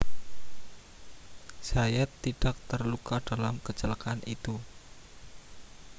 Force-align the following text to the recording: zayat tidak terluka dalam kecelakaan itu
zayat 1.67 2.09
tidak 2.25 2.55
terluka 2.69 3.17
dalam 3.29 3.55
kecelakaan 3.65 4.21
itu 4.35 4.55